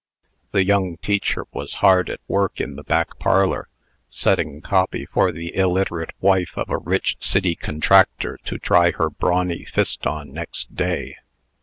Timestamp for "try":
8.57-8.89